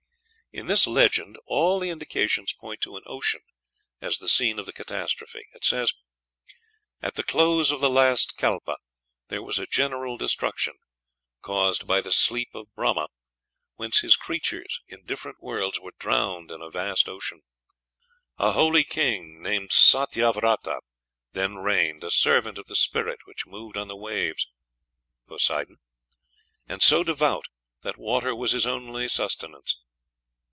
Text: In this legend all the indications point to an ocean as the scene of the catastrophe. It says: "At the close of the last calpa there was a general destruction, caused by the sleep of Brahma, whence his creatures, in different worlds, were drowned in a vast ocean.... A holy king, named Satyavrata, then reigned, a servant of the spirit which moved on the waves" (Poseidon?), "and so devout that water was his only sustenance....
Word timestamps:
In 0.53 0.65
this 0.67 0.85
legend 0.85 1.37
all 1.45 1.79
the 1.79 1.87
indications 1.89 2.51
point 2.51 2.81
to 2.81 2.97
an 2.97 3.03
ocean 3.05 3.39
as 4.01 4.17
the 4.17 4.27
scene 4.27 4.59
of 4.59 4.65
the 4.65 4.73
catastrophe. 4.73 5.47
It 5.53 5.63
says: 5.63 5.93
"At 7.01 7.13
the 7.15 7.23
close 7.23 7.71
of 7.71 7.79
the 7.79 7.89
last 7.89 8.35
calpa 8.37 8.75
there 9.29 9.41
was 9.41 9.59
a 9.59 9.65
general 9.65 10.17
destruction, 10.17 10.73
caused 11.41 11.87
by 11.87 12.01
the 12.01 12.11
sleep 12.11 12.49
of 12.53 12.67
Brahma, 12.75 13.07
whence 13.75 14.01
his 14.01 14.17
creatures, 14.17 14.81
in 14.89 15.05
different 15.05 15.41
worlds, 15.41 15.79
were 15.79 15.93
drowned 15.97 16.51
in 16.51 16.61
a 16.61 16.69
vast 16.69 17.07
ocean.... 17.07 17.43
A 18.37 18.51
holy 18.51 18.83
king, 18.83 19.41
named 19.41 19.69
Satyavrata, 19.71 20.81
then 21.31 21.59
reigned, 21.59 22.03
a 22.03 22.11
servant 22.11 22.57
of 22.57 22.67
the 22.67 22.75
spirit 22.75 23.19
which 23.23 23.45
moved 23.47 23.77
on 23.77 23.87
the 23.87 23.95
waves" 23.95 24.51
(Poseidon?), 25.27 25.77
"and 26.67 26.83
so 26.83 27.05
devout 27.05 27.45
that 27.83 27.95
water 27.97 28.35
was 28.35 28.51
his 28.51 28.67
only 28.67 29.07
sustenance.... 29.07 29.77